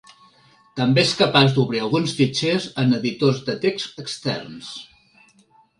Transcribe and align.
També 0.79 1.03
és 1.07 1.11
capaç 1.19 1.53
d'obrir 1.57 1.81
alguns 1.83 2.15
fitxers 2.21 2.67
en 2.85 2.99
editors 3.01 3.47
de 3.53 3.59
text 3.69 4.05
externs. 4.07 4.77